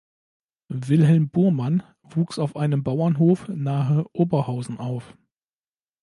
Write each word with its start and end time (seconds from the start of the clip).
Wilhelm 0.73 1.29
Burmann 1.29 1.83
wuchs 2.01 2.39
auf 2.39 2.55
einem 2.55 2.81
Bauernhof 2.83 3.47
nahe 3.49 4.03
Oberhausen 4.13 4.79
auf. 4.79 5.15